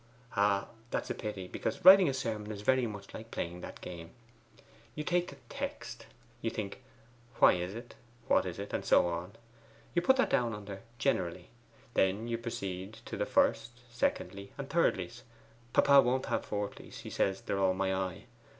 [0.35, 4.09] 'Ah, that's a pity, because writing a sermon is very much like playing that game.
[4.95, 6.07] You take the text.
[6.41, 6.81] You think,
[7.35, 7.93] why is it?
[8.27, 8.73] what is it?
[8.73, 9.33] and so on.
[9.93, 11.49] You put that down under "Generally."
[11.93, 15.11] Then you proceed to the First, Secondly, and Thirdly.
[15.71, 18.23] Papa won't have Fourthlys says they are all my eye.